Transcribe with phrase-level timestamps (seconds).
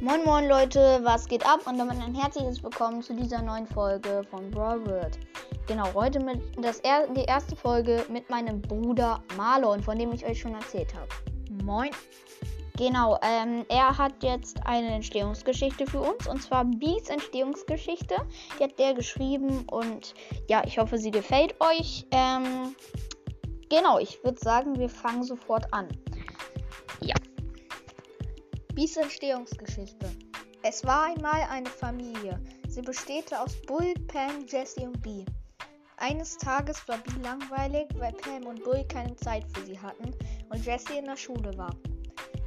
[0.00, 1.66] Moin Moin Leute, was geht ab?
[1.66, 5.18] Und damit ein herzliches Willkommen zu dieser neuen Folge von Brawl World.
[5.66, 10.24] Genau, heute mit das er, die erste Folge mit meinem Bruder Marlon, von dem ich
[10.24, 11.08] euch schon erzählt habe.
[11.64, 11.90] Moin.
[12.76, 18.14] Genau, ähm, er hat jetzt eine Entstehungsgeschichte für uns und zwar Bees Entstehungsgeschichte.
[18.56, 20.14] Die hat der geschrieben und
[20.48, 22.06] ja, ich hoffe, sie gefällt euch.
[22.12, 22.76] Ähm,
[23.68, 25.88] genau, ich würde sagen, wir fangen sofort an.
[28.78, 30.06] Bees Entstehungsgeschichte.
[30.62, 32.40] Es war einmal eine Familie.
[32.68, 35.24] Sie besteht aus Bull, Pam, Jesse und Bee.
[35.96, 40.14] Eines Tages war Bee langweilig, weil Pam und Bull keine Zeit für sie hatten
[40.50, 41.74] und Jesse in der Schule war.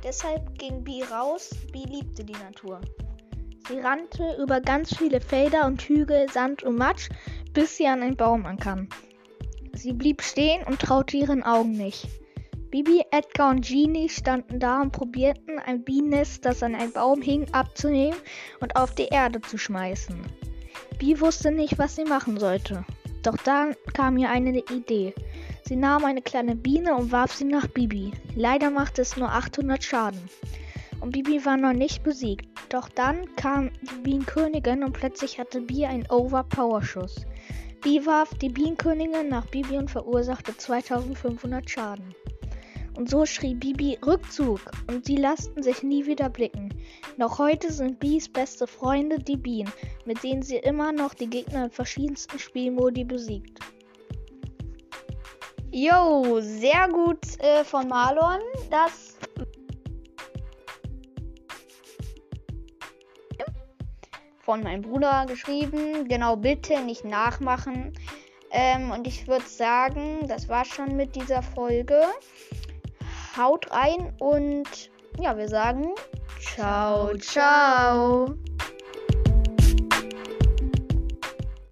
[0.05, 1.49] Deshalb ging Bee raus.
[1.73, 2.79] Bee liebte die Natur.
[3.68, 7.09] Sie rannte über ganz viele Felder und Hügel, Sand und Matsch,
[7.52, 8.88] bis sie an einen Baum ankam.
[9.73, 12.07] Sie blieb stehen und traute ihren Augen nicht.
[12.72, 17.46] Bibi, Edgar und Genie standen da und probierten, ein Bienennest, das an einem Baum hing,
[17.52, 18.18] abzunehmen
[18.62, 20.16] und auf die Erde zu schmeißen.
[20.98, 22.86] Bi wusste nicht, was sie machen sollte.
[23.24, 25.13] Doch dann kam ihr eine Idee.
[25.66, 28.13] Sie nahm eine kleine Biene und warf sie nach Bibi.
[28.38, 30.22] Leider machte es nur 800 Schaden.
[31.02, 32.48] Und Bibi war noch nicht besiegt.
[32.70, 37.26] Doch dann kam die Bienenkönigin und plötzlich hatte Bi einen Overpower-Schuss.
[37.82, 42.16] Bi warf die Bienenkönigin nach Bibi und verursachte 2500 Schaden.
[42.98, 46.70] Und so schrie Bibi Rückzug und sie lassten sich nie wieder blicken.
[47.18, 49.72] Noch heute sind Bis beste Freunde die Bienen,
[50.06, 53.60] mit denen sie immer noch die Gegner in verschiedensten Spielmodi besiegt.
[55.72, 58.40] Jo, sehr gut äh, von Marlon.
[58.70, 59.18] Das
[64.52, 66.09] von meinem Bruder geschrieben.
[66.09, 67.94] Genau, bitte nicht nachmachen.
[68.52, 72.02] Ähm, und ich würde sagen, das war schon mit dieser Folge.
[73.38, 75.94] Haut rein und ja, wir sagen
[76.41, 78.35] ciao, ciao.